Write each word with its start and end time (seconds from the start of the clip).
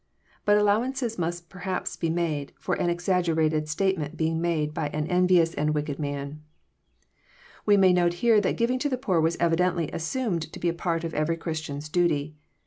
But 0.45 0.57
allowances 0.57 1.19
must 1.19 1.47
perhaps 1.47 1.95
be 1.95 2.09
made 2.09 2.53
for 2.57 2.73
an 2.73 2.89
exaggerated 2.89 3.69
statement 3.69 4.17
being 4.17 4.41
made 4.41 4.73
by 4.73 4.87
an 4.89 5.05
envious 5.05 5.53
and 5.53 5.75
wicked 5.75 5.99
man. 5.99 6.41
We 7.67 7.77
may 7.77 7.93
note 7.93 8.13
here 8.15 8.41
that 8.41 8.57
giving 8.57 8.79
to 8.79 8.89
the 8.89 8.97
poor 8.97 9.21
was 9.21 9.37
evidently 9.39 9.93
as 9.93 10.01
sumed 10.03 10.51
to 10.51 10.59
be 10.59 10.69
a 10.69 10.73
part 10.73 11.03
of 11.03 11.13
every 11.13 11.37
Christian's 11.37 11.87
duty. 11.87 12.33